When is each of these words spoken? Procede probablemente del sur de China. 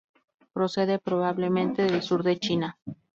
Procede 0.51 0.97
probablemente 0.97 1.83
del 1.83 2.01
sur 2.01 2.23
de 2.23 2.39
China. 2.39 2.75